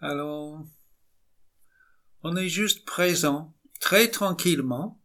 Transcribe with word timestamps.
Alors, 0.00 0.62
on 2.22 2.36
est 2.36 2.50
juste 2.50 2.84
présent, 2.84 3.54
très 3.80 4.10
tranquillement. 4.10 5.00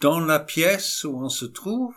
Dans 0.00 0.20
la 0.20 0.38
pièce 0.38 1.02
où 1.04 1.16
on 1.16 1.28
se 1.28 1.44
trouve, 1.44 1.96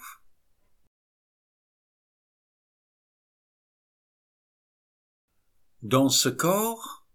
dans 5.84 6.10
ce 6.10 6.30
corps, 6.30 7.06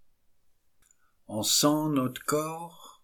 on 1.27 1.43
sent 1.43 1.89
notre 1.91 2.25
corps, 2.25 3.03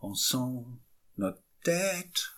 on 0.00 0.14
sent 0.14 0.66
notre 1.16 1.45
tête, 1.66 2.36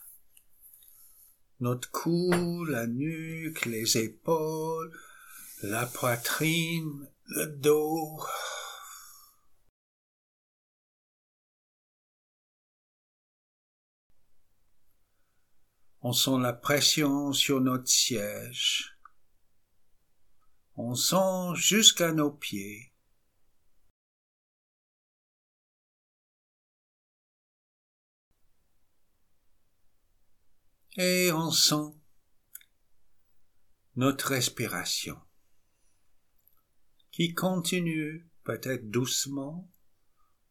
notre 1.60 1.90
cou, 1.90 2.64
la 2.64 2.86
nuque, 2.86 3.66
les 3.66 3.98
épaules, 3.98 4.98
la 5.62 5.84
poitrine, 5.84 7.10
le 7.26 7.46
dos. 7.46 8.22
On 16.00 16.14
sent 16.14 16.38
la 16.40 16.54
pression 16.54 17.34
sur 17.34 17.60
notre 17.60 17.88
siège. 17.88 18.98
On 20.76 20.94
sent 20.94 21.54
jusqu'à 21.54 22.12
nos 22.12 22.30
pieds. 22.30 22.94
Et 31.00 31.30
on 31.30 31.52
sent 31.52 31.94
notre 33.94 34.30
respiration 34.30 35.16
qui 37.12 37.34
continue 37.34 38.28
peut-être 38.42 38.90
doucement 38.90 39.70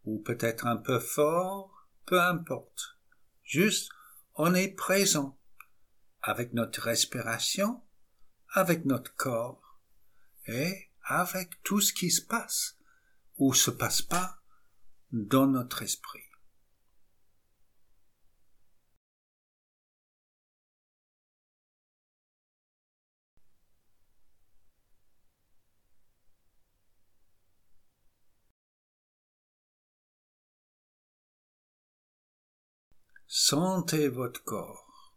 ou 0.06 0.20
peut-être 0.20 0.66
un 0.66 0.78
peu 0.78 1.00
fort, 1.00 1.90
peu 2.06 2.22
importe. 2.22 2.98
Juste, 3.44 3.90
on 4.36 4.54
est 4.54 4.70
présent 4.70 5.38
avec 6.22 6.54
notre 6.54 6.82
respiration, 6.82 7.84
avec 8.54 8.86
notre 8.86 9.14
corps 9.16 9.82
et 10.46 10.92
avec 11.04 11.62
tout 11.64 11.82
ce 11.82 11.92
qui 11.92 12.10
se 12.10 12.22
passe 12.22 12.78
ou 13.36 13.54
se 13.54 13.70
passe 13.70 14.02
pas 14.02 14.40
dans 15.12 15.48
notre 15.48 15.82
esprit. 15.82 16.27
Sentez 33.28 34.08
votre 34.08 34.44
corps. 34.44 35.14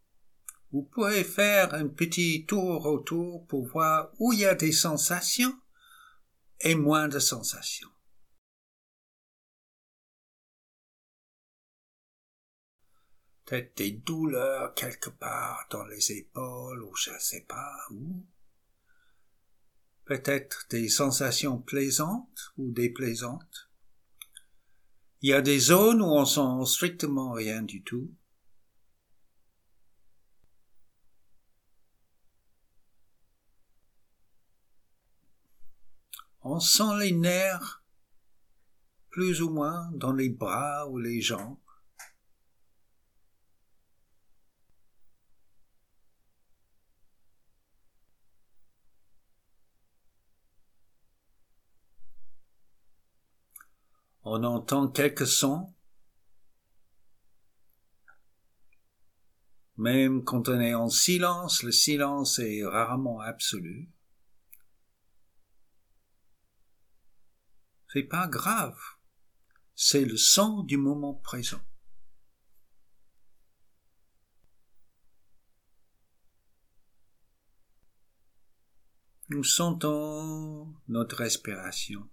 Vous 0.73 0.83
pouvez 0.83 1.25
faire 1.25 1.75
un 1.75 1.89
petit 1.89 2.45
tour 2.47 2.87
autour 2.87 3.47
pour 3.47 3.67
voir 3.67 4.11
où 4.19 4.33
il 4.33 4.41
y 4.41 4.47
a 4.47 4.55
des 4.55 4.73
sensations 4.73 5.57
et 6.61 6.75
moins 6.75 7.09
de 7.09 7.19
sensations. 7.19 7.89
Peut-être 13.45 13.77
des 13.79 13.93
douleurs 13.93 14.75
quelque 14.75 15.11
part 15.11 15.67
dans 15.71 15.85
les 15.87 16.13
épaules 16.13 16.83
ou 16.83 16.95
je 16.95 17.11
ne 17.11 17.19
sais 17.19 17.45
pas 17.49 17.77
où. 17.91 18.25
Peut-être 20.05 20.67
des 20.71 20.89
sensations 20.89 21.59
plaisantes 21.59 22.53
ou 22.57 22.71
déplaisantes. 22.71 23.70
Il 25.23 25.29
y 25.29 25.33
a 25.35 25.43
des 25.43 25.59
zones 25.59 26.01
où 26.01 26.07
on 26.07 26.25
sent 26.25 26.71
strictement 26.71 27.33
rien 27.33 27.63
du 27.63 27.83
tout. 27.83 28.11
On 36.43 36.59
sent 36.59 36.99
les 37.01 37.13
nerfs 37.13 37.85
plus 39.11 39.43
ou 39.43 39.51
moins 39.51 39.91
dans 39.93 40.13
les 40.13 40.31
bras 40.31 40.89
ou 40.89 40.99
les 40.99 41.21
jambes. 41.21 41.59
On 54.23 54.45
entend 54.45 54.89
quelques 54.89 55.27
sons. 55.27 55.75
Même 59.77 60.25
quand 60.25 60.49
on 60.51 60.61
est 60.61 60.75
en 60.75 60.91
silence, 60.91 61.63
le 61.63 61.73
silence 61.73 62.39
est 62.39 62.65
rarement 62.65 63.21
absolu. 63.21 63.91
C'est 67.89 68.03
pas 68.03 68.29
grave. 68.29 68.79
C'est 69.75 70.05
le 70.05 70.19
son 70.19 70.63
du 70.65 70.77
moment 70.77 71.15
présent. 71.15 71.63
Nous 79.31 79.45
sentons 79.45 80.75
notre 80.89 81.17
respiration 81.17 82.07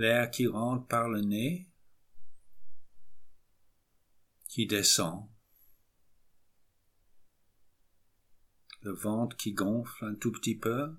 l'air 0.00 0.30
qui 0.30 0.46
rentre 0.46 0.86
par 0.86 1.10
le 1.10 1.20
nez, 1.20 1.68
qui 4.48 4.66
descend, 4.66 5.28
le 8.80 8.92
ventre 8.92 9.36
qui 9.36 9.52
gonfle 9.52 10.06
un 10.06 10.14
tout 10.14 10.32
petit 10.32 10.56
peu, 10.56 10.96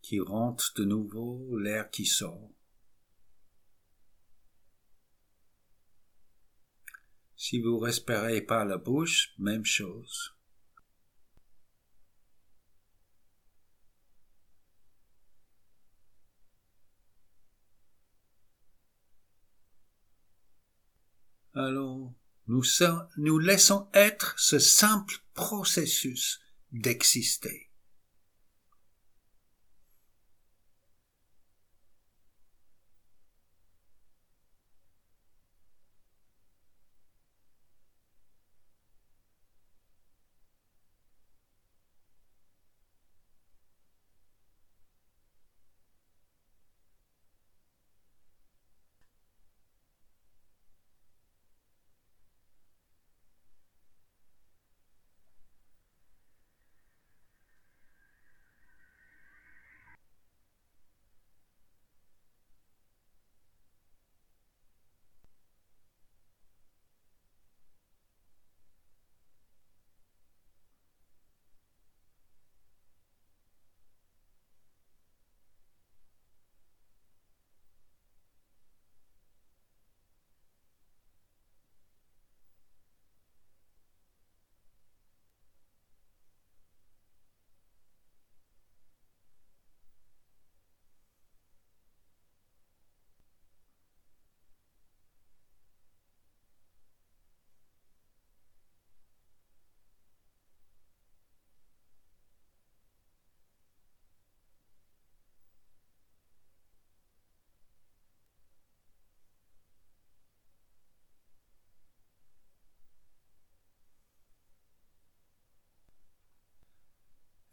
qui 0.00 0.18
rentre 0.18 0.72
de 0.76 0.84
nouveau, 0.84 1.58
l'air 1.58 1.90
qui 1.90 2.06
sort. 2.06 2.50
Si 7.36 7.60
vous 7.60 7.78
respirez 7.78 8.40
par 8.40 8.64
la 8.64 8.78
bouche, 8.78 9.34
même 9.38 9.66
chose. 9.66 10.34
Alors, 21.54 22.12
nous, 22.46 23.38
laissons 23.38 23.88
être 23.94 24.34
ce 24.38 24.58
simple 24.58 25.16
processus 25.34 26.40
d'exister. 26.72 27.71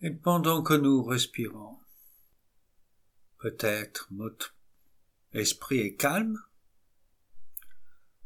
Et 0.01 0.11
pendant 0.11 0.63
que 0.63 0.75
nous 0.75 1.03
respirons, 1.03 1.77
peut-être 3.39 4.07
notre 4.11 4.55
esprit 5.33 5.79
est 5.79 5.95
calme, 5.95 6.39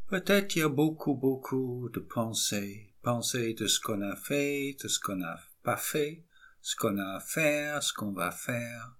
peut-être 0.07 0.55
il 0.55 0.59
y 0.59 0.61
a 0.61 0.69
beaucoup, 0.69 1.15
beaucoup 1.15 1.89
de 1.89 1.99
pensées, 1.99 2.93
pensées 3.01 3.55
de 3.55 3.65
ce 3.65 3.79
qu'on 3.79 4.01
a 4.01 4.15
fait, 4.15 4.77
de 4.83 4.87
ce 4.87 4.99
qu'on 4.99 5.15
n'a 5.15 5.39
pas 5.63 5.77
fait, 5.77 6.23
ce 6.61 6.75
qu'on 6.75 6.99
a 6.99 7.15
à 7.15 7.19
faire, 7.19 7.81
ce 7.81 7.91
qu'on 7.91 8.11
va 8.11 8.29
faire. 8.29 8.95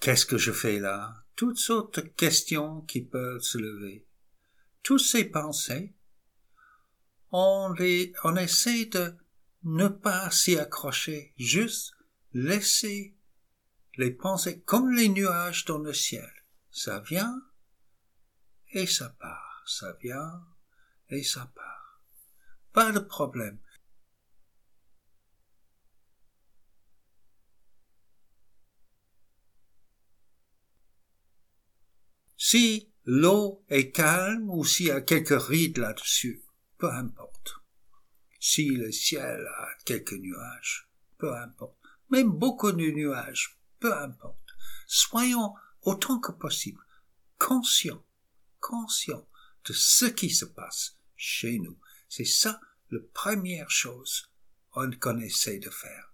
Qu'est-ce 0.00 0.24
que 0.24 0.38
je 0.38 0.52
fais 0.52 0.78
là? 0.78 1.26
Toutes 1.36 1.58
sortes 1.58 2.00
de 2.00 2.08
questions 2.08 2.80
qui 2.80 3.02
peuvent 3.02 3.42
se 3.42 3.58
lever. 3.58 4.06
Toutes 4.82 5.00
ces 5.00 5.26
pensées, 5.26 5.94
on 7.30 7.74
les, 7.78 8.14
on 8.24 8.36
essaie 8.36 8.86
de 8.86 9.14
ne 9.62 9.88
pas 9.88 10.30
s'y 10.30 10.56
accrocher, 10.58 11.34
juste 11.36 11.94
laisser 12.32 13.16
les 13.96 14.10
pensées 14.10 14.60
comme 14.60 14.92
les 14.92 15.08
nuages 15.08 15.64
dans 15.64 15.78
le 15.78 15.92
ciel. 15.92 16.30
Ça 16.70 17.00
vient 17.00 17.42
et 18.72 18.86
ça 18.86 19.08
part, 19.20 19.64
ça 19.66 19.96
vient 20.00 20.46
et 21.08 21.22
ça 21.22 21.50
part. 21.54 22.02
Pas 22.72 22.92
de 22.92 23.00
problème. 23.00 23.58
Si 32.36 32.92
l'eau 33.04 33.64
est 33.68 33.90
calme 33.90 34.48
ou 34.48 34.64
s'il 34.64 34.86
y 34.86 34.90
a 34.90 35.00
quelques 35.00 35.42
rides 35.42 35.78
là-dessus, 35.78 36.44
peu 36.78 36.90
importe. 36.90 37.57
Si 38.40 38.68
le 38.68 38.92
ciel 38.92 39.46
a 39.58 39.68
quelques 39.84 40.12
nuages, 40.12 40.88
peu 41.18 41.34
importe. 41.36 41.76
Même 42.10 42.30
beaucoup 42.30 42.72
de 42.72 42.90
nuages, 42.90 43.58
peu 43.80 43.94
importe. 43.94 44.38
Soyons 44.86 45.54
autant 45.82 46.18
que 46.20 46.32
possible 46.32 46.82
conscients, 47.38 48.04
conscients 48.60 49.28
de 49.64 49.72
ce 49.72 50.06
qui 50.06 50.30
se 50.30 50.44
passe 50.44 50.96
chez 51.16 51.58
nous. 51.58 51.78
C'est 52.08 52.24
ça 52.24 52.60
la 52.90 53.00
première 53.14 53.70
chose 53.70 54.30
qu'on 54.72 55.18
essaie 55.18 55.58
de 55.58 55.70
faire. 55.70 56.07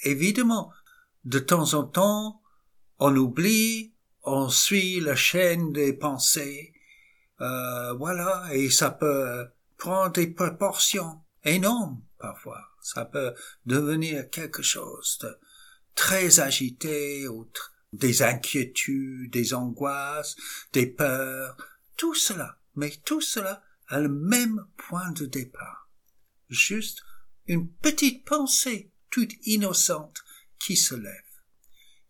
Évidemment, 0.00 0.72
de 1.24 1.38
temps 1.38 1.74
en 1.74 1.84
temps, 1.84 2.42
on 2.98 3.16
oublie, 3.16 3.94
on 4.22 4.48
suit 4.48 5.00
la 5.00 5.16
chaîne 5.16 5.72
des 5.72 5.92
pensées, 5.92 6.72
euh, 7.40 7.92
voilà, 7.94 8.48
et 8.52 8.70
ça 8.70 8.90
peut 8.90 9.46
prendre 9.76 10.12
des 10.12 10.28
proportions 10.28 11.20
énormes 11.44 12.02
parfois. 12.18 12.62
Ça 12.80 13.04
peut 13.04 13.34
devenir 13.66 14.30
quelque 14.30 14.62
chose 14.62 15.18
de 15.22 15.36
très 15.94 16.40
agité, 16.40 17.26
ou 17.28 17.50
des 17.92 18.22
inquiétudes, 18.22 19.32
des 19.32 19.54
angoisses, 19.54 20.36
des 20.72 20.86
peurs, 20.86 21.56
tout 21.96 22.14
cela, 22.14 22.58
mais 22.74 22.90
tout 23.04 23.20
cela 23.20 23.62
a 23.88 24.00
le 24.00 24.08
même 24.08 24.66
point 24.76 25.10
de 25.12 25.26
départ. 25.26 25.90
Juste 26.48 27.02
une 27.46 27.70
petite 27.70 28.24
pensée 28.24 28.92
toute 29.16 29.46
innocente 29.46 30.22
qui 30.58 30.76
se 30.76 30.94
lève, 30.94 31.32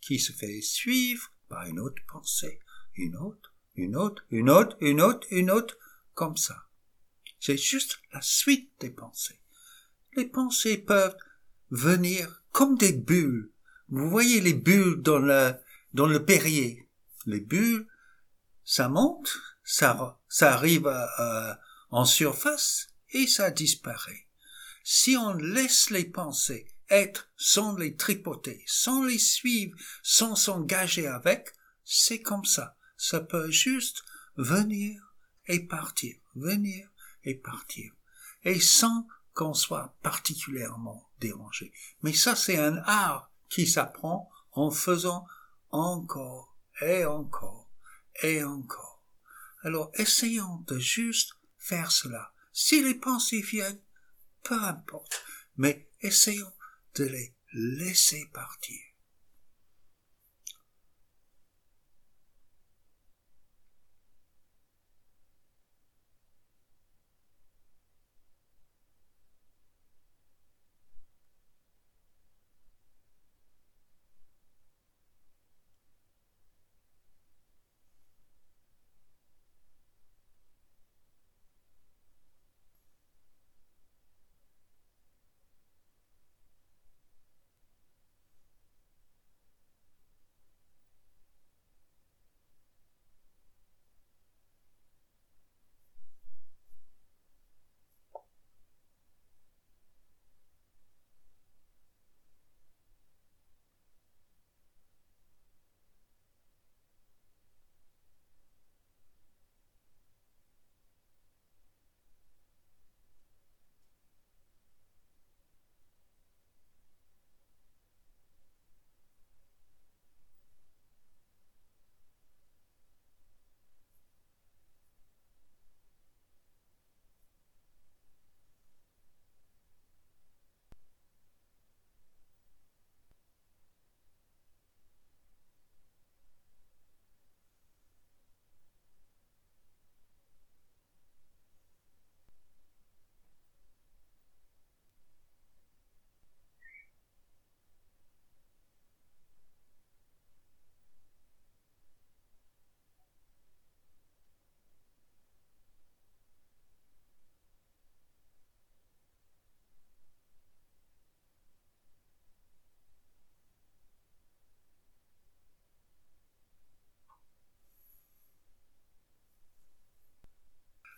qui 0.01 0.19
se 0.19 0.33
fait 0.33 0.61
suivre 0.61 1.31
par 1.49 1.65
une 1.67 1.79
autre 1.79 2.03
pensée, 2.09 2.59
une 2.97 3.15
autre, 3.15 3.55
une 3.77 3.95
autre, 3.95 4.25
une 4.29 4.51
autre, 4.51 4.77
une 4.81 5.01
autre, 5.01 5.25
une 5.31 5.53
autre, 5.53 5.79
comme 6.15 6.37
ça. 6.37 6.67
C'est 7.39 7.59
juste 7.59 8.01
la 8.13 8.21
suite 8.23 8.73
des 8.81 8.91
pensées. 8.91 9.41
Les 10.17 10.27
pensées 10.27 10.79
peuvent 10.79 11.17
venir 11.71 12.43
comme 12.51 12.77
des 12.77 12.93
bulles. 12.93 13.53
Vous 13.89 14.11
voyez 14.11 14.41
les 14.41 14.55
bulles 14.55 15.01
dans 15.01 15.21
le, 15.21 15.55
dans 15.93 16.09
le 16.09 16.25
Perrier. 16.25 16.89
Les 17.25 17.41
bulles, 17.41 17.87
ça 18.65 18.89
monte, 18.89 19.39
ça, 19.63 20.19
ça 20.29 20.55
arrive 20.55 20.93
en 21.91 22.05
surface 22.05 22.89
et 23.11 23.29
ça 23.29 23.53
disparaît. 23.53 24.27
Si 24.83 25.17
on 25.17 25.35
laisse 25.35 25.91
les 25.91 26.07
pensées 26.07 26.73
être 26.91 27.31
sans 27.37 27.77
les 27.77 27.97
tripoter, 27.97 28.63
sans 28.67 29.03
les 29.03 29.19
suivre, 29.19 29.77
sans 30.03 30.37
s'engager 30.37 31.07
avec, 31.07 31.53
c'est 31.85 32.21
comme 32.21 32.45
ça. 32.45 32.77
Ça 32.97 33.21
peut 33.21 33.51
juste 33.51 34.05
venir 34.37 35.15
et 35.47 35.61
partir, 35.61 36.17
venir 36.35 36.89
et 37.25 37.35
partir, 37.35 37.93
et 38.45 38.61
sans 38.61 39.07
qu'on 39.35 39.55
soit 39.55 39.95
particulièrement 40.03 41.11
dérangé. 41.21 41.73
Mais 42.03 42.13
ça, 42.13 42.35
c'est 42.35 42.59
un 42.59 42.79
art 42.85 43.31
qui 43.49 43.67
s'apprend 43.67 44.31
en 44.53 44.71
faisant 44.71 45.27
encore 45.71 46.57
et 46.81 47.05
encore 47.05 47.71
et 48.23 48.43
encore. 48.43 49.03
Alors, 49.63 49.91
essayons 49.95 50.65
de 50.67 50.79
juste 50.79 51.35
faire 51.59 51.91
cela. 51.91 52.33
Si 52.53 52.83
les 52.83 52.95
pensées 52.95 53.43
viennent, 53.43 53.81
peu 54.43 54.59
importe, 54.63 55.23
mais 55.57 55.91
essayons 56.01 56.53
de 56.97 57.05
les 57.05 57.33
laisser 57.53 58.25
partir. 58.33 58.86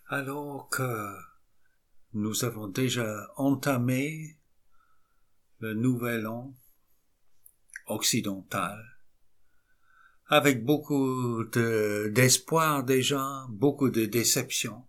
Alors 0.08 0.68
que 0.70 1.14
nous 2.14 2.44
avons 2.44 2.68
déjà 2.68 3.28
entamé 3.36 4.38
le 5.58 5.74
nouvel 5.74 6.26
an 6.26 6.54
occidental, 7.86 8.82
avec 10.26 10.64
beaucoup 10.64 11.44
de, 11.44 12.10
d'espoir 12.14 12.84
déjà, 12.84 13.46
beaucoup 13.50 13.90
de 13.90 14.06
déception, 14.06 14.86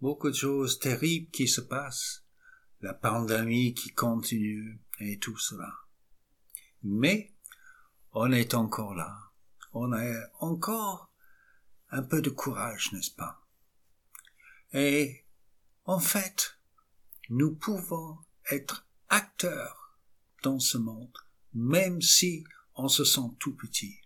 beaucoup 0.00 0.30
de 0.30 0.34
choses 0.34 0.78
terribles 0.78 1.30
qui 1.30 1.46
se 1.46 1.60
passent, 1.60 2.24
la 2.80 2.94
pandémie 2.94 3.74
qui 3.74 3.92
continue 3.92 4.80
et 4.98 5.18
tout 5.18 5.38
cela. 5.38 5.72
Mais 6.82 7.32
on 8.12 8.32
est 8.32 8.54
encore 8.54 8.94
là. 8.94 9.16
On 9.72 9.92
a 9.92 10.04
encore 10.40 11.10
un 11.90 12.02
peu 12.02 12.20
de 12.20 12.30
courage, 12.30 12.92
n'est-ce 12.92 13.14
pas? 13.14 13.41
Et 14.72 15.24
en 15.84 16.00
fait, 16.00 16.58
nous 17.28 17.54
pouvons 17.54 18.18
être 18.50 18.86
acteurs 19.08 19.98
dans 20.42 20.58
ce 20.58 20.78
monde, 20.78 21.16
même 21.54 22.00
si 22.00 22.44
on 22.74 22.88
se 22.88 23.04
sent 23.04 23.30
tout 23.38 23.54
petit 23.54 24.02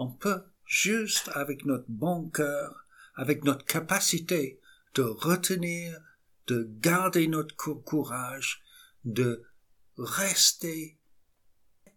on 0.00 0.08
peut 0.08 0.42
juste 0.64 1.30
avec 1.34 1.66
notre 1.66 1.84
bon 1.88 2.30
cœur, 2.30 2.86
avec 3.14 3.44
notre 3.44 3.66
capacité 3.66 4.58
de 4.94 5.02
retenir, 5.02 6.00
de 6.46 6.70
garder 6.80 7.28
notre 7.28 7.54
courage, 7.54 8.62
de 9.04 9.44
rester 9.98 10.98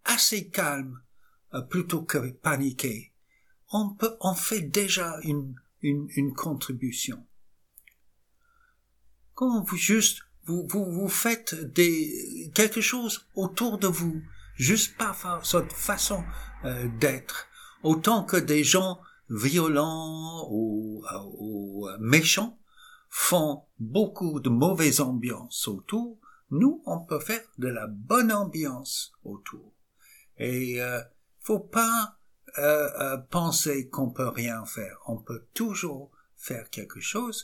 assez 0.03 0.49
calme 0.49 1.01
euh, 1.53 1.61
plutôt 1.61 2.03
que 2.03 2.29
paniquer. 2.31 3.13
On 3.71 3.95
peut, 3.95 4.17
on 4.19 4.35
fait 4.35 4.61
déjà 4.61 5.17
une, 5.23 5.55
une, 5.81 6.09
une 6.17 6.33
contribution. 6.33 7.25
Quand 9.35 9.63
vous 9.63 9.77
juste, 9.77 10.19
vous, 10.45 10.67
vous, 10.69 10.91
vous 10.91 11.09
faites 11.09 11.55
des, 11.55 12.51
quelque 12.53 12.81
chose 12.81 13.27
autour 13.35 13.77
de 13.77 13.87
vous, 13.87 14.21
juste 14.55 14.97
par 14.97 15.45
cette 15.45 15.73
façon 15.73 16.23
euh, 16.65 16.87
d'être, 16.99 17.47
autant 17.83 18.23
que 18.23 18.37
des 18.37 18.63
gens 18.63 18.99
violents 19.29 20.47
ou, 20.51 21.03
ou 21.39 21.87
méchants 21.99 22.59
font 23.09 23.63
beaucoup 23.79 24.39
de 24.39 24.49
mauvaise 24.49 25.01
ambiance 25.01 25.67
autour, 25.67 26.17
nous, 26.53 26.83
on 26.85 26.99
peut 26.99 27.19
faire 27.19 27.41
de 27.57 27.67
la 27.67 27.87
bonne 27.87 28.31
ambiance 28.31 29.11
autour. 29.23 29.73
Et 30.37 30.81
euh, 30.81 31.01
faut 31.39 31.59
pas 31.59 32.17
euh, 32.59 32.89
euh, 32.99 33.17
penser 33.17 33.89
qu'on 33.89 34.11
peut 34.11 34.27
rien 34.27 34.65
faire. 34.65 34.97
On 35.07 35.17
peut 35.17 35.45
toujours 35.53 36.11
faire 36.37 36.69
quelque 36.69 36.99
chose. 36.99 37.43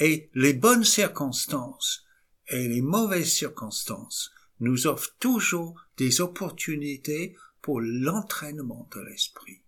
Et 0.00 0.30
les 0.34 0.54
bonnes 0.54 0.84
circonstances 0.84 2.04
et 2.48 2.66
les 2.66 2.82
mauvaises 2.82 3.32
circonstances 3.32 4.32
nous 4.58 4.86
offrent 4.86 5.14
toujours 5.20 5.80
des 5.96 6.20
opportunités 6.20 7.36
pour 7.62 7.80
l'entraînement 7.80 8.88
de 8.94 9.00
l'esprit 9.00 9.62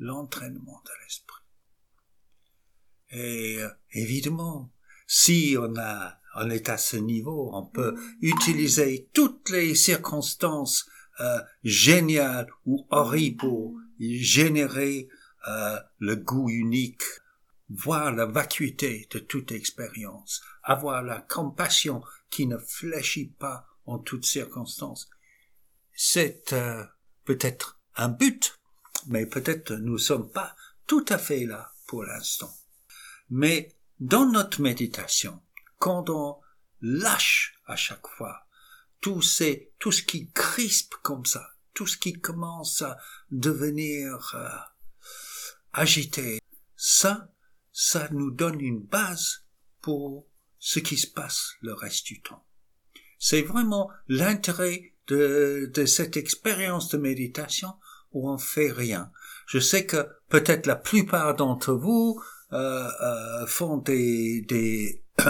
l'entraînement 0.00 0.82
de 0.84 0.90
l'esprit. 1.04 1.44
Et 3.10 3.62
euh, 3.62 3.68
évidemment, 3.92 4.72
si 5.06 5.56
on 5.58 6.50
est 6.50 6.68
à 6.68 6.78
ce 6.78 6.96
niveau, 6.96 7.50
on 7.52 7.66
peut 7.66 7.94
utiliser 8.20 9.08
toutes 9.12 9.50
les 9.50 9.74
circonstances 9.74 10.86
euh, 11.20 11.40
géniales 11.62 12.48
ou 12.64 12.86
horribles 12.90 13.36
pour 13.36 13.78
générer 13.98 15.08
euh, 15.48 15.76
le 15.98 16.16
goût 16.16 16.48
unique, 16.48 17.02
voir 17.70 18.12
la 18.12 18.26
vacuité 18.26 19.08
de 19.10 19.18
toute 19.18 19.52
expérience, 19.52 20.42
avoir 20.62 21.02
la 21.02 21.20
compassion 21.20 22.02
qui 22.28 22.46
ne 22.46 22.58
fléchit 22.58 23.34
pas 23.38 23.66
en 23.86 23.98
toutes 23.98 24.26
circonstances. 24.26 25.08
C'est 25.94 26.52
euh, 26.52 26.84
peut-être 27.24 27.80
un 27.96 28.08
but 28.08 28.60
mais 29.06 29.26
peut-être 29.26 29.72
nous 29.74 29.94
ne 29.94 29.98
sommes 29.98 30.30
pas 30.30 30.54
tout 30.86 31.04
à 31.08 31.18
fait 31.18 31.46
là 31.46 31.72
pour 31.86 32.04
l'instant. 32.04 32.52
Mais 33.30 33.76
dans 33.98 34.26
notre 34.26 34.60
méditation, 34.60 35.42
quand 35.78 36.10
on 36.10 36.38
lâche 36.80 37.54
à 37.66 37.76
chaque 37.76 38.06
fois 38.06 38.46
tout, 39.00 39.22
ces, 39.22 39.72
tout 39.78 39.92
ce 39.92 40.02
qui 40.02 40.30
crispe 40.32 40.94
comme 41.02 41.24
ça, 41.24 41.46
tout 41.74 41.86
ce 41.86 41.96
qui 41.96 42.12
commence 42.12 42.82
à 42.82 42.98
devenir 43.30 44.34
euh, 44.34 44.48
agité, 45.72 46.40
ça, 46.76 47.30
ça 47.82 48.08
nous 48.10 48.30
donne 48.30 48.60
une 48.60 48.82
base 48.82 49.46
pour 49.80 50.26
ce 50.58 50.80
qui 50.80 50.98
se 50.98 51.06
passe 51.06 51.52
le 51.62 51.72
reste 51.72 52.04
du 52.04 52.20
temps. 52.20 52.44
C'est 53.18 53.40
vraiment 53.40 53.90
l'intérêt 54.06 54.92
de, 55.06 55.70
de 55.72 55.86
cette 55.86 56.18
expérience 56.18 56.90
de 56.90 56.98
méditation 56.98 57.72
où 58.12 58.30
on 58.30 58.36
fait 58.36 58.70
rien. 58.70 59.10
Je 59.46 59.58
sais 59.58 59.86
que 59.86 60.06
peut-être 60.28 60.66
la 60.66 60.76
plupart 60.76 61.34
d'entre 61.36 61.72
vous 61.72 62.22
euh, 62.52 62.86
euh, 63.00 63.46
font 63.46 63.78
des, 63.78 64.42
des 64.42 65.02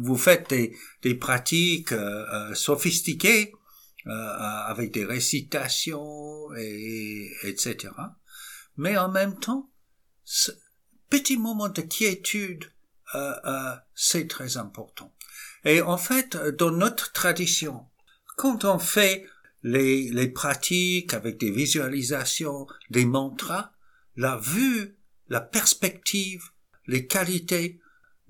vous 0.00 0.18
faites 0.18 0.50
des, 0.50 0.76
des 1.00 1.14
pratiques 1.14 1.92
euh, 1.92 2.26
euh 2.30 2.54
sophistiquées 2.54 3.54
euh, 4.06 4.10
avec 4.10 4.92
des 4.92 5.06
récitations 5.06 6.52
et 6.58 7.30
etc. 7.44 7.88
Mais 8.76 8.98
en 8.98 9.10
même 9.10 9.38
temps, 9.38 9.70
petit 11.10 11.36
moment 11.36 11.68
de 11.68 11.82
quiétude, 11.82 12.72
c'est 13.94 14.28
très 14.28 14.56
important. 14.56 15.12
Et 15.64 15.82
en 15.82 15.98
fait, 15.98 16.36
dans 16.36 16.70
notre 16.70 17.12
tradition, 17.12 17.86
quand 18.36 18.64
on 18.64 18.78
fait 18.78 19.26
les, 19.62 20.08
les 20.10 20.28
pratiques 20.28 21.12
avec 21.12 21.38
des 21.38 21.50
visualisations, 21.50 22.66
des 22.88 23.04
mantras, 23.04 23.72
la 24.16 24.36
vue, 24.36 24.96
la 25.28 25.40
perspective, 25.40 26.42
les 26.86 27.06
qualités 27.06 27.80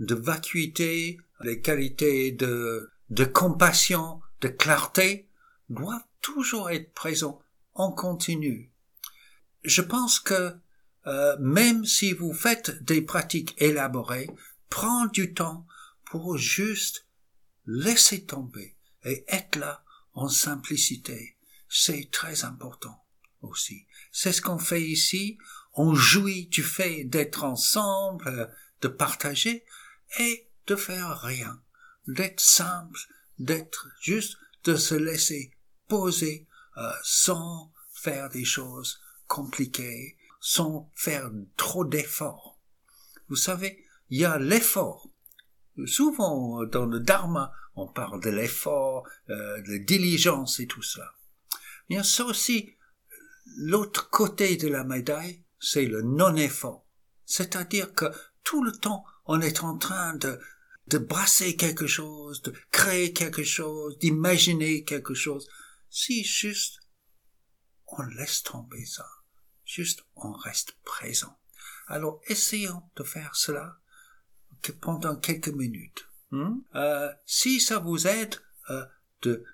de 0.00 0.14
vacuité, 0.14 1.18
les 1.42 1.60
qualités 1.60 2.32
de, 2.32 2.90
de 3.10 3.25
compassion, 3.25 4.20
de 4.40 4.49
clarté, 4.49 5.28
doivent 5.68 6.04
toujours 6.20 6.70
être 6.70 6.92
présents 6.92 7.40
en 7.75 7.92
continu. 7.92 8.72
Je 9.62 9.82
pense 9.82 10.18
que 10.18 10.54
euh, 11.07 11.37
même 11.38 11.85
si 11.85 12.12
vous 12.12 12.33
faites 12.33 12.83
des 12.83 13.02
pratiques 13.02 13.54
élaborées, 13.59 14.28
prendre 14.69 15.11
du 15.11 15.33
temps 15.35 15.66
pour 16.04 16.37
juste 16.37 17.07
laisser 17.66 18.25
tomber 18.25 18.76
et 19.04 19.25
être 19.28 19.57
là 19.57 19.85
en 20.12 20.28
simplicité. 20.28 21.37
C'est 21.69 22.11
très 22.11 22.45
important 22.45 23.04
aussi. 23.42 23.87
C'est 24.12 24.33
ce 24.33 24.42
qu'on 24.42 24.59
fait 24.59 24.83
ici. 24.83 25.38
On 25.75 25.95
jouit 25.95 26.47
du 26.47 26.62
fait 26.62 27.04
d'être 27.04 27.45
ensemble, 27.45 28.52
de 28.80 28.88
partager 28.88 29.64
et 30.19 30.49
de 30.66 30.76
faire 30.76 31.21
rien, 31.21 31.62
d'être 32.07 32.40
simple, 32.40 32.99
d'être 33.38 33.88
juste, 34.00 34.37
de 34.64 34.76
se 34.76 34.95
laisser 34.95 35.52
poser 35.88 36.47
euh, 36.76 36.90
sans 37.02 37.73
faire 37.92 38.28
des 38.28 38.45
choses 38.45 39.00
compliquées, 39.26 40.16
sans 40.40 40.90
faire 40.94 41.30
trop 41.56 41.85
d'efforts. 41.85 42.59
Vous 43.28 43.37
savez, 43.37 43.85
il 44.09 44.18
y 44.18 44.25
a 44.25 44.38
l'effort. 44.38 45.09
Souvent 45.87 46.64
dans 46.64 46.87
le 46.87 46.99
Dharma, 46.99 47.52
on 47.76 47.87
parle 47.87 48.20
de 48.20 48.30
l'effort, 48.30 49.06
euh, 49.28 49.61
de 49.62 49.76
diligence 49.78 50.59
et 50.61 50.66
tout 50.66 50.82
ça. 50.82 51.14
A 51.92 52.02
ça 52.02 52.25
aussi, 52.25 52.76
l'autre 53.56 54.11
côté 54.11 54.56
de 54.56 54.68
la 54.68 54.85
médaille, 54.85 55.44
c'est 55.59 55.87
le 55.87 56.02
non-effort. 56.02 56.87
C'est-à-dire 57.25 57.94
que 57.94 58.06
tout 58.44 58.62
le 58.62 58.73
temps, 58.73 59.04
on 59.26 59.40
est 59.40 59.62
en 59.62 59.76
train 59.76 60.14
de, 60.14 60.40
de 60.88 60.99
brasser 60.99 61.56
quelque 61.56 61.87
chose, 61.87 62.42
de 62.42 62.54
créer 62.70 63.12
quelque 63.12 63.44
chose, 63.44 63.99
d'imaginer 63.99 64.85
quelque 64.85 65.14
chose. 65.14 65.49
Si 65.88 66.25
juste 66.25 66.80
on 67.87 68.02
laisse 68.02 68.42
tomber 68.42 68.85
ça, 68.85 69.06
juste 69.71 70.05
on 70.17 70.33
reste 70.33 70.73
présent. 70.85 71.39
Alors 71.87 72.21
essayons 72.27 72.83
de 72.97 73.05
faire 73.05 73.37
cela 73.37 73.79
pendant 74.81 75.17
quelques 75.17 75.49
minutes. 75.49 76.09
Hmm? 76.31 76.59
Euh, 76.75 77.11
si 77.25 77.61
ça 77.61 77.79
vous 77.79 78.07
aide 78.07 78.35
euh, 78.71 78.85
de 79.23 79.45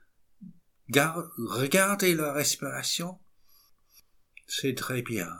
regarder 0.88 2.14
la 2.14 2.32
respiration, 2.32 3.18
c'est 4.46 4.74
très 4.74 5.02
bien. 5.02 5.30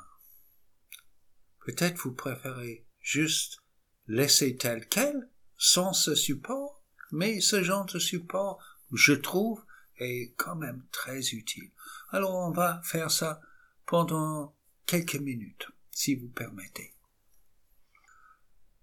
Peut-être 1.65 1.99
vous 1.99 2.13
préférez 2.13 2.87
juste 3.01 3.63
laisser 4.07 4.57
tel 4.57 4.87
quel, 4.89 5.31
sans 5.57 5.93
ce 5.93 6.15
support, 6.15 6.83
mais 7.13 7.41
ce 7.41 7.63
genre 7.63 7.87
de 7.87 7.99
support, 7.99 8.63
je 8.93 9.15
trouve, 9.15 9.65
est 9.99 10.35
quand 10.37 10.57
même 10.57 10.85
très 10.93 11.21
utile. 11.31 11.71
Alors 12.11 12.35
on 12.35 12.51
va 12.51 12.81
faire 12.85 13.11
ça 13.11 13.41
pendant 13.87 14.56
quelques 14.87 15.17
minutes, 15.17 15.69
si 15.91 16.15
vous 16.15 16.29
permettez. 16.29 16.95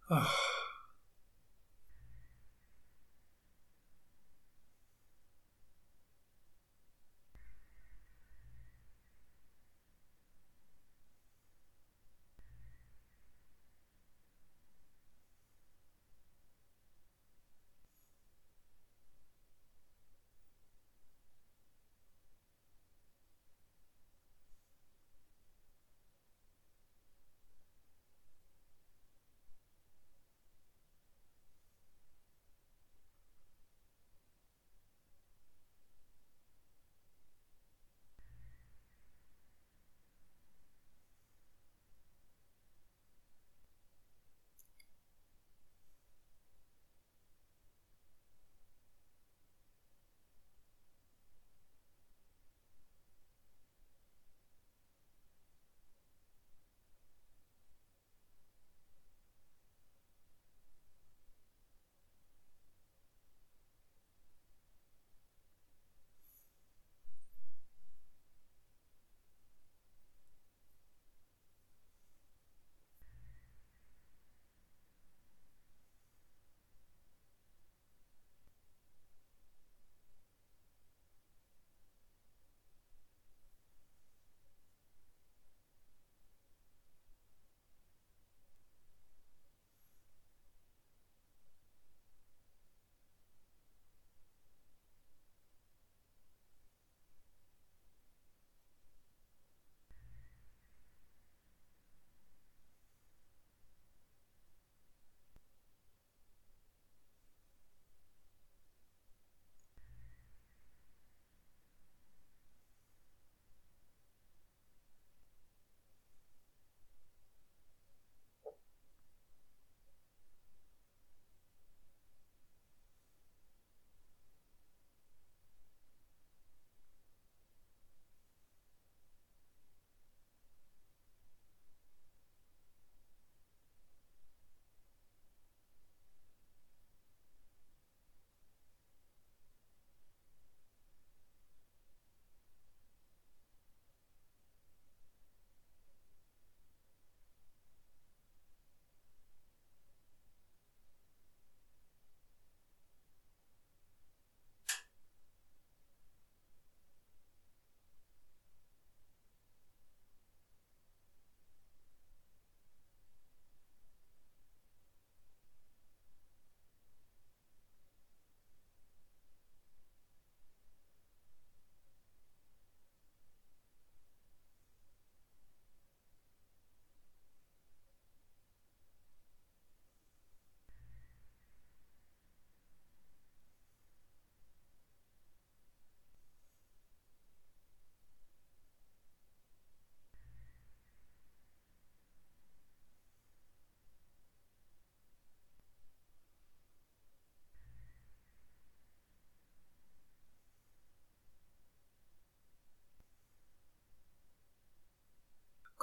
Oh. 0.10 0.63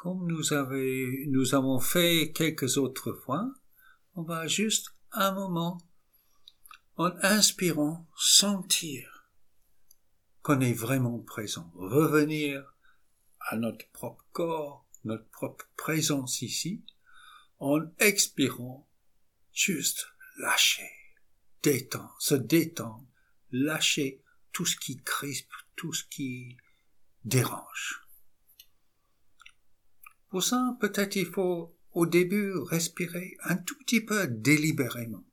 Comme 0.00 0.26
nous, 0.26 0.40
nous 1.26 1.54
avons 1.54 1.78
fait 1.78 2.32
quelques 2.34 2.78
autres 2.78 3.12
fois, 3.12 3.52
on 4.14 4.22
va 4.22 4.46
juste 4.46 4.94
un 5.12 5.32
moment, 5.32 5.76
en 6.96 7.10
inspirant, 7.20 8.08
sentir 8.16 9.28
qu'on 10.40 10.62
est 10.62 10.72
vraiment 10.72 11.18
présent, 11.18 11.70
revenir 11.74 12.74
à 13.40 13.56
notre 13.56 13.86
propre 13.90 14.24
corps, 14.32 14.88
notre 15.04 15.28
propre 15.28 15.66
présence 15.76 16.40
ici, 16.40 16.82
en 17.58 17.80
expirant, 17.98 18.88
juste 19.52 20.06
lâcher, 20.38 20.90
détendre, 21.62 22.16
se 22.20 22.36
détendre, 22.36 23.06
lâcher 23.52 24.24
tout 24.50 24.64
ce 24.64 24.76
qui 24.76 25.02
crispe, 25.02 25.52
tout 25.76 25.92
ce 25.92 26.04
qui 26.04 26.56
dérange. 27.22 28.09
Pour 30.30 30.44
ça, 30.44 30.76
peut-être 30.80 31.16
il 31.16 31.26
faut 31.26 31.74
au 31.92 32.06
début 32.06 32.52
respirer 32.56 33.36
un 33.42 33.56
tout 33.56 33.76
petit 33.78 34.00
peu 34.00 34.28
délibérément. 34.28 35.24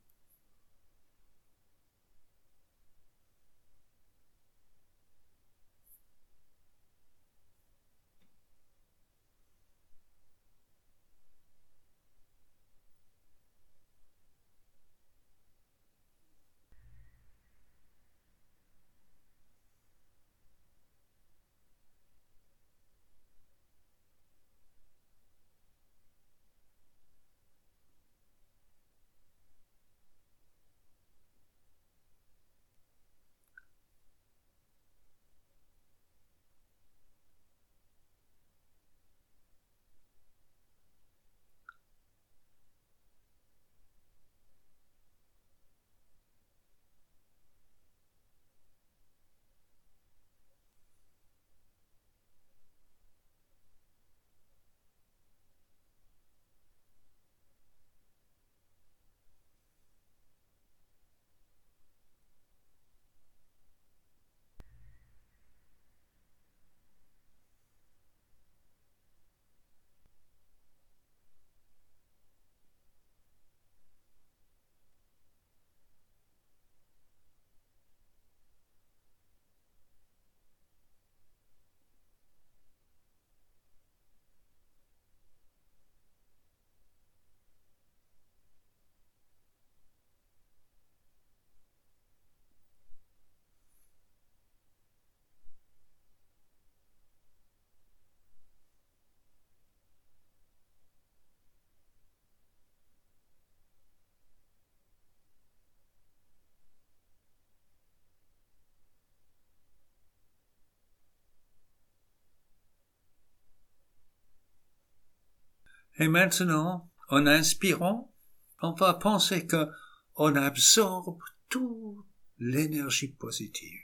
Et 115.98 116.08
maintenant, 116.08 116.90
en 117.08 117.26
inspirant, 117.26 118.14
on 118.62 118.72
va 118.72 118.94
penser 118.94 119.46
que 119.46 119.68
on 120.14 120.34
absorbe 120.34 121.18
toute 121.48 122.04
l'énergie 122.38 123.08
positive. 123.08 123.80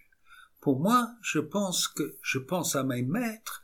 Pour 0.60 0.80
moi, 0.80 1.14
je 1.22 1.38
pense 1.38 1.88
que 1.88 2.16
je 2.22 2.38
pense 2.38 2.76
à 2.76 2.84
mes 2.84 3.02
maîtres, 3.02 3.62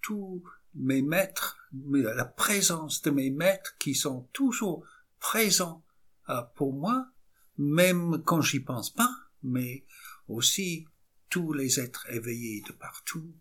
tous 0.00 0.42
mes 0.74 1.02
maîtres, 1.02 1.58
la 1.72 2.24
présence 2.24 3.02
de 3.02 3.10
mes 3.10 3.30
maîtres 3.30 3.76
qui 3.78 3.94
sont 3.94 4.28
toujours 4.32 4.84
présents 5.20 5.84
euh, 6.28 6.42
pour 6.56 6.72
moi, 6.72 7.06
même 7.58 8.22
quand 8.24 8.40
j'y 8.40 8.60
pense 8.60 8.90
pas, 8.90 9.10
mais 9.42 9.84
aussi 10.28 10.86
tous 11.28 11.52
les 11.52 11.80
êtres 11.80 12.06
éveillés 12.10 12.62
de 12.66 12.72
partout, 12.72 13.32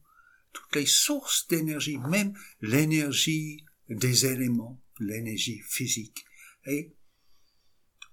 toutes 0.54 0.76
les 0.76 0.86
sources 0.86 1.48
d'énergie, 1.48 1.98
même 1.98 2.34
l'énergie 2.62 3.66
des 3.96 4.26
éléments, 4.26 4.82
l'énergie 5.00 5.60
physique. 5.60 6.26
Et 6.66 6.96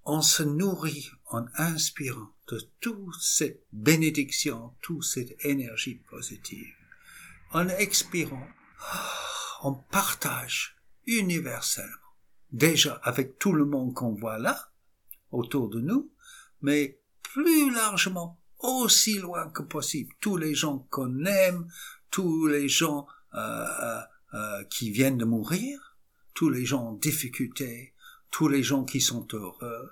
on 0.04 0.22
se 0.22 0.42
nourrit 0.42 1.10
en 1.26 1.46
inspirant 1.56 2.30
de 2.48 2.60
toute 2.80 3.20
cette 3.20 3.62
bénédiction, 3.72 4.74
toute 4.80 5.04
cette 5.04 5.44
énergie 5.44 5.96
positive. 6.08 6.74
En 7.52 7.68
expirant, 7.68 8.46
on 9.62 9.74
partage 9.74 10.76
universellement, 11.06 11.92
déjà 12.50 12.94
avec 13.02 13.38
tout 13.38 13.52
le 13.52 13.64
monde 13.64 13.94
qu'on 13.94 14.14
voit 14.14 14.38
là, 14.38 14.70
autour 15.30 15.68
de 15.68 15.80
nous, 15.80 16.10
mais 16.62 17.00
plus 17.22 17.70
largement, 17.72 18.40
aussi 18.60 19.18
loin 19.18 19.50
que 19.50 19.62
possible, 19.62 20.12
tous 20.20 20.36
les 20.36 20.54
gens 20.54 20.78
qu'on 20.90 21.24
aime, 21.26 21.70
tous 22.10 22.46
les 22.46 22.68
gens 22.68 23.06
euh, 23.34 24.00
euh 24.34 24.64
qui 24.64 24.90
viennent 24.90 25.18
de 25.18 25.24
mourir, 25.24 25.96
tous 26.34 26.50
les 26.50 26.64
gens 26.64 26.88
en 26.88 26.92
difficulté, 26.92 27.94
tous 28.30 28.48
les 28.48 28.62
gens 28.62 28.84
qui 28.84 29.00
sont 29.00 29.26
heureux, 29.32 29.90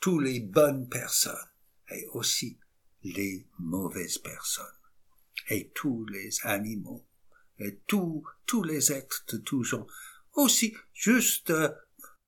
tous 0.00 0.18
les 0.18 0.40
bonnes 0.40 0.88
personnes, 0.88 1.34
et 1.90 2.06
aussi 2.08 2.58
les 3.02 3.46
mauvaises 3.58 4.18
personnes, 4.18 4.66
et 5.48 5.70
tous 5.74 6.04
les 6.06 6.30
animaux, 6.42 7.06
et 7.58 7.80
tous, 7.86 8.24
tous 8.44 8.62
les 8.62 8.92
êtres 8.92 9.24
de 9.28 9.38
tous 9.38 9.64
genre, 9.64 9.86
aussi 10.34 10.76
juste 10.92 11.50
euh, 11.50 11.70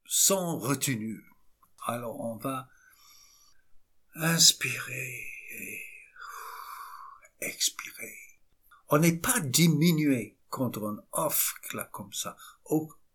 sans 0.06 0.58
retenue. 0.58 1.24
Alors 1.86 2.20
on 2.20 2.36
va 2.36 2.68
inspirer 4.14 5.24
et 5.52 5.80
expirer. 7.40 8.16
On 8.88 8.98
n'est 8.98 9.18
pas 9.18 9.40
diminué 9.40 10.37
quand 10.48 10.76
on 10.78 10.98
offre 11.12 11.56
là 11.74 11.88
comme 11.92 12.12
ça. 12.12 12.36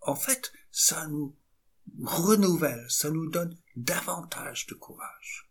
En 0.02 0.16
fait, 0.16 0.52
ça 0.72 1.08
nous 1.08 1.36
renouvelle, 2.04 2.86
ça 2.90 3.10
nous 3.10 3.30
donne 3.30 3.58
davantage 3.76 4.68
de 4.68 4.76
courage. 4.76 5.50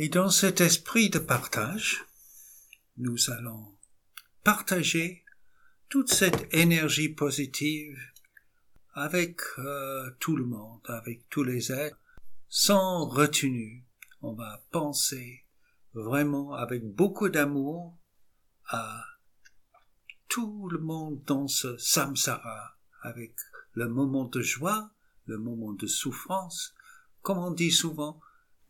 Et 0.00 0.08
dans 0.08 0.30
cet 0.30 0.60
esprit 0.60 1.10
de 1.10 1.18
partage, 1.18 2.04
nous 2.98 3.30
allons 3.30 3.76
partager 4.44 5.24
toute 5.88 6.08
cette 6.08 6.54
énergie 6.54 7.08
positive 7.08 7.98
avec 8.94 9.40
euh, 9.58 10.08
tout 10.20 10.36
le 10.36 10.44
monde, 10.44 10.82
avec 10.84 11.28
tous 11.30 11.42
les 11.42 11.72
êtres, 11.72 11.98
sans 12.48 13.08
retenue. 13.08 13.84
On 14.22 14.34
va 14.34 14.64
penser 14.70 15.44
vraiment 15.94 16.52
avec 16.54 16.84
beaucoup 16.84 17.28
d'amour 17.28 17.98
à 18.68 19.02
tout 20.28 20.68
le 20.68 20.78
monde 20.78 21.24
dans 21.24 21.48
ce 21.48 21.76
samsara, 21.76 22.76
avec 23.02 23.34
le 23.72 23.88
moment 23.88 24.26
de 24.26 24.42
joie, 24.42 24.92
le 25.24 25.38
moment 25.38 25.72
de 25.72 25.88
souffrance. 25.88 26.72
Comme 27.22 27.38
on 27.38 27.50
dit 27.50 27.72
souvent, 27.72 28.20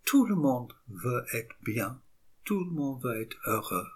tout 0.08 0.24
le 0.24 0.36
monde 0.36 0.72
veut 0.88 1.26
être 1.34 1.54
bien, 1.60 2.00
tout 2.44 2.64
le 2.64 2.70
monde 2.70 3.02
veut 3.02 3.20
être 3.20 3.36
heureux, 3.44 3.86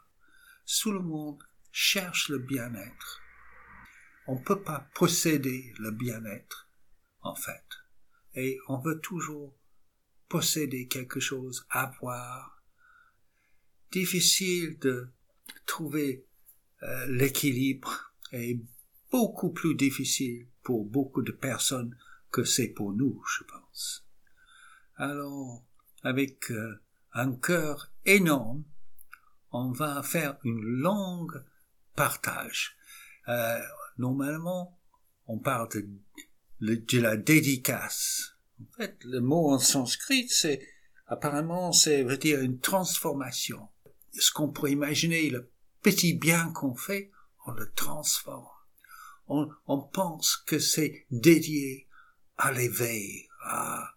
tout 0.67 0.93
le 0.93 1.01
monde 1.01 1.43
cherche 1.71 2.29
le 2.29 2.37
bien-être. 2.37 3.23
On 4.27 4.39
ne 4.39 4.45
peut 4.45 4.61
pas 4.61 4.91
posséder 4.95 5.73
le 5.79 5.91
bien-être, 5.91 6.69
en 7.23 7.35
fait. 7.35 7.65
Et 8.35 8.59
on 8.69 8.79
veut 8.79 9.01
toujours 9.01 9.57
posséder 10.29 10.87
quelque 10.87 11.19
chose, 11.19 11.67
avoir. 11.71 12.63
Difficile 13.91 14.79
de 14.81 15.09
trouver 15.65 16.27
euh, 16.83 17.07
l'équilibre 17.07 18.13
est 18.33 18.61
beaucoup 19.11 19.51
plus 19.51 19.75
difficile 19.75 20.47
pour 20.63 20.85
beaucoup 20.85 21.23
de 21.23 21.33
personnes 21.33 21.97
que 22.31 22.45
c'est 22.45 22.69
pour 22.69 22.93
nous, 22.93 23.25
je 23.27 23.45
pense. 23.45 24.07
Alors, 24.97 25.65
avec 26.03 26.51
euh, 26.51 26.81
un 27.13 27.33
cœur 27.35 27.93
énorme, 28.05 28.65
on 29.51 29.71
va 29.71 30.03
faire 30.03 30.39
une 30.45 30.61
longue 30.61 31.45
partage. 31.95 32.77
Euh, 33.29 33.61
normalement, 33.99 34.79
on 35.27 35.39
parle 35.39 35.69
de, 35.71 35.89
de, 36.61 37.01
la 37.01 37.17
dédicace. 37.17 38.37
En 38.61 38.77
fait, 38.77 38.97
le 39.05 39.21
mot 39.21 39.51
en 39.51 39.59
sanskrit, 39.59 40.29
c'est 40.29 40.67
apparemment, 41.07 41.73
c'est 41.73 42.03
veut 42.03 42.17
dire 42.17 42.41
une 42.41 42.59
transformation. 42.59 43.69
Ce 44.19 44.33
qu'on 44.33 44.49
pourrait 44.49 44.73
imaginer, 44.73 45.31
le 45.31 45.51
petit 45.83 46.15
bien 46.15 46.51
qu'on 46.53 46.75
fait, 46.75 47.11
on 47.47 47.53
le 47.53 47.71
transforme. 47.73 48.47
On, 49.29 49.49
on 49.67 49.81
pense 49.81 50.37
que 50.37 50.59
c'est 50.59 51.07
dédié 51.11 51.89
à 52.37 52.53
l'éveil, 52.53 53.29
à 53.45 53.93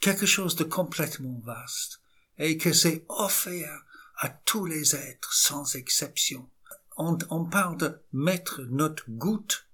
quelque 0.00 0.26
chose 0.26 0.56
de 0.56 0.64
complètement 0.64 1.40
vaste, 1.44 2.00
et 2.38 2.56
que 2.56 2.72
c'est 2.72 3.04
offert 3.08 3.84
à 4.18 4.28
tous 4.28 4.66
les 4.66 4.94
êtres 4.94 5.32
sans 5.32 5.74
exception. 5.74 6.48
On, 6.96 7.16
on 7.30 7.44
parle 7.44 7.76
de 7.78 8.00
mettre 8.12 8.62
notre 8.62 9.04
goutte 9.10 9.68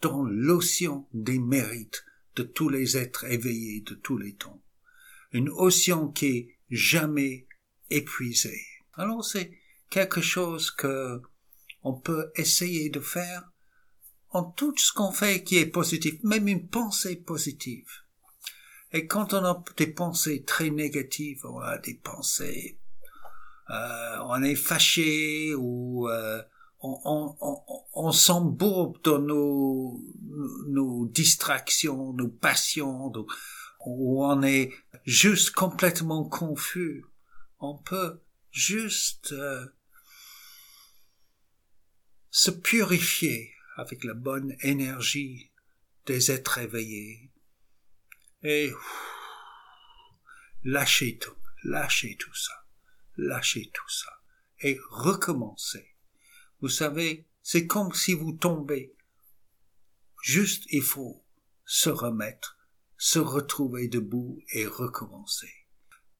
dans 0.00 0.24
l'océan 0.24 1.08
des 1.12 1.38
mérites 1.38 2.04
de 2.36 2.42
tous 2.42 2.68
les 2.68 2.96
êtres 2.96 3.24
éveillés 3.24 3.82
de 3.82 3.94
tous 3.94 4.18
les 4.18 4.34
temps. 4.34 4.62
Une 5.32 5.50
océan 5.50 6.08
qui 6.08 6.26
est 6.26 6.58
jamais 6.70 7.46
épuisée. 7.90 8.64
Alors 8.94 9.24
c'est 9.24 9.58
quelque 9.90 10.20
chose 10.20 10.70
que 10.70 11.20
on 11.82 11.94
peut 11.94 12.32
essayer 12.36 12.88
de 12.88 13.00
faire 13.00 13.50
en 14.30 14.44
tout 14.44 14.74
ce 14.76 14.92
qu'on 14.92 15.12
fait 15.12 15.44
qui 15.44 15.58
est 15.58 15.66
positif, 15.66 16.14
même 16.22 16.48
une 16.48 16.68
pensée 16.68 17.16
positive. 17.16 17.88
Et 18.94 19.08
quand 19.08 19.34
on 19.34 19.44
a 19.44 19.64
des 19.76 19.88
pensées 19.88 20.44
très 20.44 20.70
négatives, 20.70 21.44
on 21.44 21.58
a 21.58 21.78
des 21.78 21.94
pensées, 21.94 22.78
euh, 23.68 24.18
on 24.22 24.40
est 24.44 24.54
fâché 24.54 25.52
ou 25.56 26.08
euh, 26.08 26.40
on, 26.80 27.36
on, 27.40 27.58
on, 27.92 28.12
s'embourbe 28.12 29.02
dans 29.02 29.18
nos, 29.18 30.00
nos 30.68 31.06
distractions, 31.08 32.12
nos 32.12 32.28
passions, 32.28 33.12
ou 33.84 34.24
on 34.24 34.42
est 34.44 34.72
juste 35.04 35.50
complètement 35.50 36.22
confus. 36.22 37.04
On 37.58 37.76
peut 37.76 38.20
juste 38.52 39.32
euh, 39.32 39.66
se 42.30 42.52
purifier 42.52 43.50
avec 43.76 44.04
la 44.04 44.14
bonne 44.14 44.54
énergie 44.60 45.50
des 46.06 46.30
êtres 46.30 46.58
éveillés 46.58 47.33
et 48.44 48.72
lâcher 50.62 51.18
tout, 51.18 51.36
lâcher 51.64 52.16
tout 52.18 52.34
ça, 52.34 52.66
lâcher 53.16 53.70
tout 53.72 53.88
ça 53.88 54.20
et 54.60 54.78
recommencer. 54.90 55.96
Vous 56.60 56.68
savez, 56.68 57.26
c'est 57.42 57.66
comme 57.66 57.92
si 57.92 58.14
vous 58.14 58.32
tombez. 58.32 58.94
Juste 60.22 60.64
il 60.70 60.82
faut 60.82 61.24
se 61.64 61.90
remettre, 61.90 62.58
se 62.96 63.18
retrouver 63.18 63.88
debout 63.88 64.40
et 64.52 64.66
recommencer. 64.66 65.52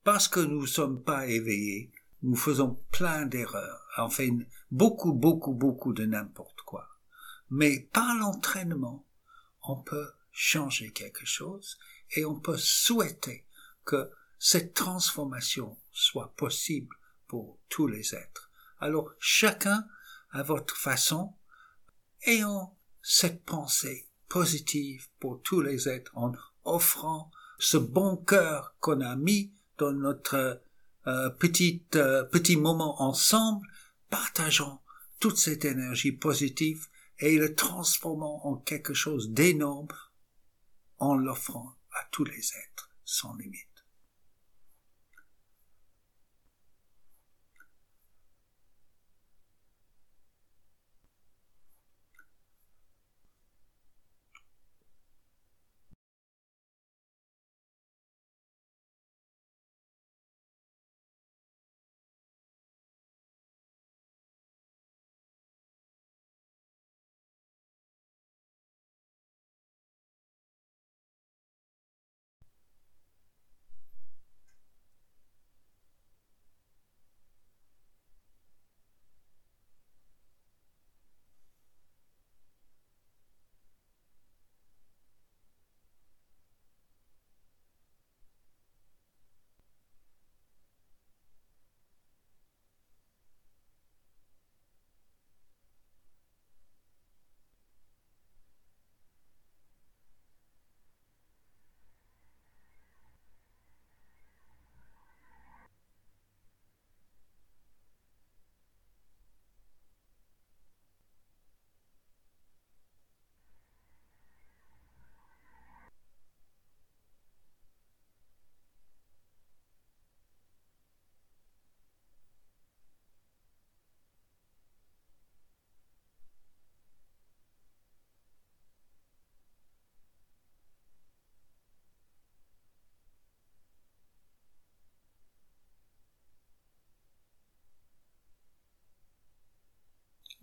Parce 0.02 0.28
que 0.28 0.40
nous 0.40 0.62
ne 0.62 0.66
sommes 0.66 1.02
pas 1.02 1.26
éveillés, 1.26 1.92
nous 2.22 2.36
faisons 2.36 2.82
plein 2.90 3.26
d'erreurs, 3.26 3.86
enfin 3.98 4.28
beaucoup, 4.70 5.12
beaucoup, 5.12 5.54
beaucoup 5.54 5.92
de 5.92 6.04
n'importe 6.04 6.60
quoi. 6.62 6.88
Mais 7.50 7.88
par 7.92 8.14
l'entraînement, 8.14 9.06
on 9.62 9.76
peut 9.76 10.10
changer 10.30 10.90
quelque 10.90 11.24
chose 11.24 11.78
et 12.14 12.24
on 12.24 12.38
peut 12.38 12.56
souhaiter 12.56 13.46
que 13.84 14.10
cette 14.38 14.74
transformation 14.74 15.76
soit 15.92 16.34
possible 16.36 16.96
pour 17.26 17.58
tous 17.68 17.86
les 17.86 18.14
êtres. 18.14 18.50
Alors 18.78 19.10
chacun, 19.18 19.86
à 20.30 20.42
votre 20.42 20.76
façon, 20.76 21.34
ayant 22.26 22.76
cette 23.02 23.44
pensée 23.44 24.08
positive 24.28 25.08
pour 25.20 25.42
tous 25.42 25.60
les 25.60 25.88
êtres 25.88 26.10
en 26.14 26.32
offrant 26.64 27.30
ce 27.58 27.76
bon 27.76 28.16
cœur 28.16 28.74
qu'on 28.80 29.00
a 29.00 29.16
mis 29.16 29.52
dans 29.78 29.92
notre 29.92 30.60
euh, 31.06 31.30
petit, 31.30 31.84
euh, 31.94 32.24
petit 32.24 32.56
moment 32.56 33.02
ensemble, 33.02 33.66
partageons 34.10 34.80
toute 35.20 35.36
cette 35.36 35.64
énergie 35.64 36.12
positive 36.12 36.86
et 37.18 37.38
le 37.38 37.54
transformant 37.54 38.46
en 38.46 38.56
quelque 38.56 38.94
chose 38.94 39.30
d'énorme 39.30 39.88
en 40.98 41.14
l'offrant 41.14 41.74
à 41.94 42.04
tous 42.10 42.24
les 42.24 42.56
êtres 42.56 42.90
sans 43.04 43.34
limite. 43.36 43.73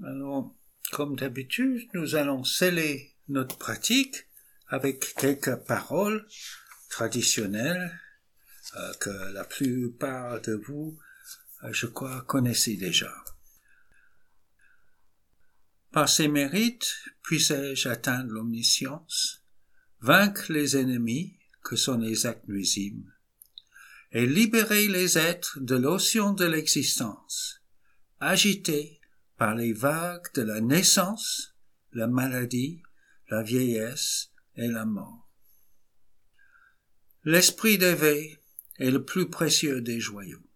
Alors, 0.03 0.55
comme 0.91 1.15
d'habitude, 1.15 1.87
nous 1.93 2.15
allons 2.15 2.43
sceller 2.43 3.15
notre 3.27 3.57
pratique 3.57 4.27
avec 4.67 5.13
quelques 5.15 5.55
paroles 5.55 6.25
traditionnelles 6.89 7.99
euh, 8.77 8.93
que 8.99 9.09
la 9.33 9.43
plupart 9.43 10.41
de 10.41 10.53
vous, 10.53 10.97
euh, 11.63 11.71
je 11.71 11.85
crois, 11.85 12.21
connaissez 12.21 12.77
déjà. 12.77 13.13
Par 15.91 16.09
ses 16.09 16.29
mérites, 16.29 16.95
puissais-je 17.21 17.89
atteindre 17.89 18.31
l'omniscience, 18.31 19.43
vaincre 19.99 20.51
les 20.51 20.77
ennemis 20.77 21.37
que 21.63 21.75
sont 21.75 21.97
les 21.97 22.25
actes 22.25 22.47
nuisibles, 22.47 23.13
et 24.13 24.25
libérer 24.25 24.87
les 24.87 25.17
êtres 25.17 25.59
de 25.59 25.75
l'océan 25.75 26.33
de 26.33 26.45
l'existence, 26.45 27.61
agités 28.19 29.00
par 29.41 29.55
les 29.55 29.73
vagues 29.73 30.31
de 30.35 30.43
la 30.43 30.61
naissance, 30.61 31.55
la 31.93 32.05
maladie, 32.05 32.83
la 33.27 33.41
vieillesse 33.41 34.29
et 34.55 34.67
la 34.67 34.85
mort. 34.85 35.31
L'esprit 37.23 37.79
d'éveil 37.79 38.37
est 38.77 38.91
le 38.91 39.03
plus 39.03 39.31
précieux 39.31 39.81
des 39.81 39.99
joyaux. 39.99 40.47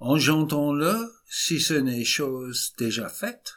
Engendrons-le 0.00 1.14
si 1.26 1.62
ce 1.62 1.72
n'est 1.72 2.04
chose 2.04 2.74
déjà 2.76 3.08
faite, 3.08 3.54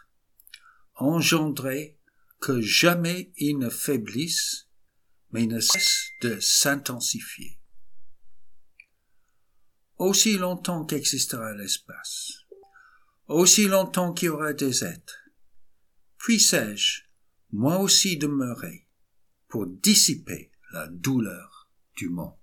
engendrez 0.95 1.99
que 2.39 2.62
jamais 2.62 3.34
il 3.36 3.58
ne 3.58 3.69
faiblisse, 3.69 4.69
mais 5.32 5.45
ne 5.45 5.60
cesse 5.60 6.12
de 6.21 6.39
s'intensifier. 6.39 7.60
Aussi 9.97 10.38
longtemps 10.38 10.86
qu'existera 10.86 11.53
l'espace, 11.53 12.46
aussi 13.28 13.68
longtemps 13.68 14.13
qu'il 14.13 14.28
y 14.28 14.30
aura 14.30 14.54
des 14.54 14.84
êtres, 14.84 15.30
puissais-je, 16.18 17.04
moi 17.52 17.80
aussi 17.80 18.18
demeurer, 18.18 18.88
pour 19.48 19.68
dissiper 19.68 20.52
la 20.72 20.88
douleur 20.88 21.70
du 21.96 22.10
monde. 22.10 22.37